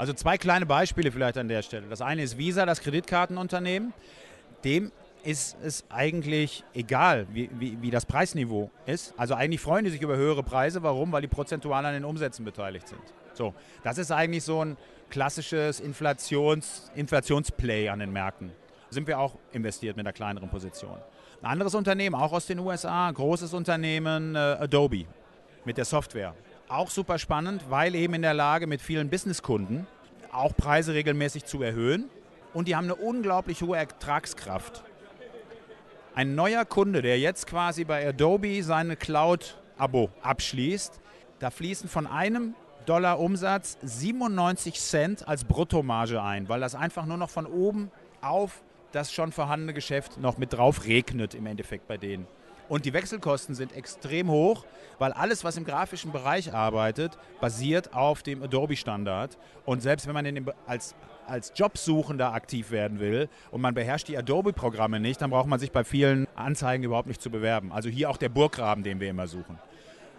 Also 0.00 0.14
zwei 0.14 0.38
kleine 0.38 0.64
Beispiele 0.64 1.12
vielleicht 1.12 1.36
an 1.36 1.46
der 1.46 1.60
Stelle. 1.60 1.86
Das 1.90 2.00
eine 2.00 2.22
ist 2.22 2.38
Visa, 2.38 2.64
das 2.64 2.80
Kreditkartenunternehmen. 2.80 3.92
Dem 4.64 4.92
ist 5.24 5.58
es 5.62 5.84
eigentlich 5.90 6.64
egal, 6.72 7.26
wie, 7.34 7.50
wie, 7.58 7.76
wie, 7.82 7.90
das 7.90 8.06
Preisniveau 8.06 8.70
ist. 8.86 9.12
Also 9.18 9.34
eigentlich 9.34 9.60
freuen 9.60 9.84
die 9.84 9.90
sich 9.90 10.00
über 10.00 10.16
höhere 10.16 10.42
Preise. 10.42 10.82
Warum? 10.82 11.12
Weil 11.12 11.20
die 11.20 11.28
prozentual 11.28 11.84
an 11.84 11.92
den 11.92 12.06
Umsätzen 12.06 12.46
beteiligt 12.46 12.88
sind. 12.88 13.02
So, 13.34 13.52
das 13.84 13.98
ist 13.98 14.10
eigentlich 14.10 14.42
so 14.42 14.64
ein 14.64 14.78
klassisches 15.10 15.80
Inflations, 15.80 16.90
Inflationsplay 16.94 17.90
an 17.90 17.98
den 17.98 18.10
Märkten. 18.10 18.52
Sind 18.88 19.06
wir 19.06 19.18
auch 19.18 19.34
investiert 19.52 19.98
mit 19.98 20.06
einer 20.06 20.14
kleineren 20.14 20.48
Position. 20.48 20.96
Ein 21.42 21.50
anderes 21.50 21.74
Unternehmen, 21.74 22.14
auch 22.14 22.32
aus 22.32 22.46
den 22.46 22.58
USA, 22.58 23.10
großes 23.10 23.52
Unternehmen, 23.52 24.34
äh, 24.34 24.38
Adobe 24.38 25.04
mit 25.66 25.76
der 25.76 25.84
Software. 25.84 26.34
Auch 26.70 26.88
super 26.88 27.18
spannend, 27.18 27.64
weil 27.68 27.96
eben 27.96 28.14
in 28.14 28.22
der 28.22 28.32
Lage, 28.32 28.68
mit 28.68 28.80
vielen 28.80 29.10
Businesskunden 29.10 29.88
auch 30.30 30.56
Preise 30.56 30.94
regelmäßig 30.94 31.44
zu 31.44 31.64
erhöhen. 31.64 32.08
Und 32.54 32.68
die 32.68 32.76
haben 32.76 32.84
eine 32.84 32.94
unglaublich 32.94 33.60
hohe 33.62 33.76
Ertragskraft. 33.76 34.84
Ein 36.14 36.36
neuer 36.36 36.64
Kunde, 36.64 37.02
der 37.02 37.18
jetzt 37.18 37.48
quasi 37.48 37.82
bei 37.82 38.08
Adobe 38.08 38.62
seine 38.62 38.94
Cloud-Abo 38.94 40.10
abschließt, 40.22 41.00
Da 41.40 41.50
fließen 41.50 41.88
von 41.88 42.06
einem 42.06 42.54
Dollar 42.86 43.18
Umsatz 43.18 43.76
97 43.82 44.78
Cent 44.78 45.26
als 45.26 45.42
Bruttomarge 45.44 46.22
ein, 46.22 46.48
weil 46.48 46.60
das 46.60 46.76
einfach 46.76 47.04
nur 47.04 47.16
noch 47.16 47.30
von 47.30 47.46
oben 47.46 47.90
auf 48.20 48.62
das 48.92 49.12
schon 49.12 49.32
vorhandene 49.32 49.74
Geschäft 49.74 50.20
noch 50.20 50.38
mit 50.38 50.52
drauf 50.52 50.84
regnet 50.84 51.34
im 51.34 51.46
Endeffekt 51.46 51.88
bei 51.88 51.96
denen. 51.96 52.28
Und 52.70 52.84
die 52.84 52.92
Wechselkosten 52.92 53.56
sind 53.56 53.74
extrem 53.74 54.30
hoch, 54.30 54.64
weil 55.00 55.12
alles, 55.12 55.42
was 55.42 55.56
im 55.56 55.64
grafischen 55.64 56.12
Bereich 56.12 56.54
arbeitet, 56.54 57.18
basiert 57.40 57.94
auf 57.94 58.22
dem 58.22 58.44
Adobe-Standard. 58.44 59.36
Und 59.64 59.82
selbst 59.82 60.06
wenn 60.06 60.14
man 60.14 60.24
in 60.24 60.36
dem, 60.36 60.52
als, 60.68 60.94
als 61.26 61.52
Jobsuchender 61.56 62.32
aktiv 62.32 62.70
werden 62.70 63.00
will 63.00 63.28
und 63.50 63.60
man 63.60 63.74
beherrscht 63.74 64.06
die 64.06 64.16
Adobe-Programme 64.16 65.00
nicht, 65.00 65.20
dann 65.20 65.30
braucht 65.30 65.48
man 65.48 65.58
sich 65.58 65.72
bei 65.72 65.82
vielen 65.82 66.28
Anzeigen 66.36 66.84
überhaupt 66.84 67.08
nicht 67.08 67.20
zu 67.20 67.28
bewerben. 67.28 67.72
Also 67.72 67.88
hier 67.88 68.08
auch 68.08 68.18
der 68.18 68.28
Burggraben, 68.28 68.84
den 68.84 69.00
wir 69.00 69.10
immer 69.10 69.26
suchen. 69.26 69.58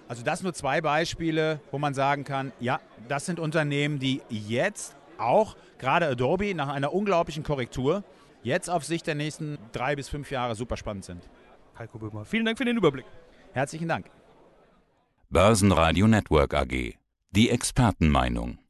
Also 0.09 0.21
das 0.21 0.43
nur 0.43 0.53
zwei 0.53 0.81
Beispiele, 0.81 1.61
wo 1.71 1.77
man 1.77 1.93
sagen 1.93 2.25
kann, 2.25 2.51
ja, 2.59 2.81
das 3.07 3.25
sind 3.25 3.39
Unternehmen, 3.39 3.97
die 3.97 4.21
jetzt 4.29 4.97
auch, 5.17 5.55
gerade 5.77 6.05
Adobe, 6.05 6.53
nach 6.53 6.67
einer 6.67 6.91
unglaublichen 6.91 7.43
Korrektur, 7.43 8.03
jetzt 8.43 8.69
auf 8.69 8.83
Sicht 8.83 9.07
der 9.07 9.15
nächsten 9.15 9.57
drei 9.71 9.95
bis 9.95 10.09
fünf 10.09 10.31
Jahre 10.31 10.55
super 10.55 10.75
spannend 10.75 11.05
sind. 11.05 11.23
Heiko 11.77 11.99
Böhmer, 11.99 12.25
vielen 12.25 12.45
Dank 12.45 12.57
für 12.57 12.65
den 12.65 12.77
Überblick. 12.77 13.05
Herzlichen 13.53 13.87
Dank. 13.87 14.09
Börsenradio 15.29 16.07
Network 16.07 16.53
AG. 16.53 16.95
Die 17.31 17.49
Expertenmeinung. 17.49 18.57